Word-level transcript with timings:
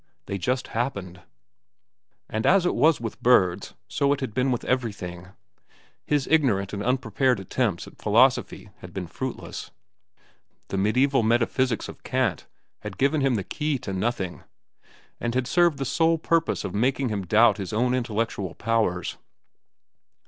They 0.25 0.39
just 0.39 0.69
happened. 0.69 1.21
And 2.27 2.47
as 2.47 2.65
it 2.65 2.73
was 2.73 2.99
with 2.99 3.21
birds, 3.21 3.75
so 3.87 4.09
had 4.09 4.23
it 4.23 4.33
been 4.33 4.49
with 4.51 4.63
everything. 4.65 5.27
His 6.07 6.25
ignorant 6.31 6.73
and 6.73 6.81
unprepared 6.81 7.39
attempts 7.39 7.85
at 7.85 8.01
philosophy 8.01 8.71
had 8.79 8.95
been 8.95 9.05
fruitless. 9.05 9.69
The 10.69 10.77
medieval 10.79 11.21
metaphysics 11.21 11.87
of 11.87 12.01
Kant 12.01 12.47
had 12.79 12.97
given 12.97 13.21
him 13.21 13.35
the 13.35 13.43
key 13.43 13.77
to 13.77 13.93
nothing, 13.93 14.41
and 15.19 15.35
had 15.35 15.45
served 15.45 15.77
the 15.77 15.85
sole 15.85 16.17
purpose 16.17 16.63
of 16.63 16.73
making 16.73 17.09
him 17.09 17.23
doubt 17.23 17.57
his 17.57 17.71
own 17.71 17.93
intellectual 17.93 18.55
powers. 18.55 19.17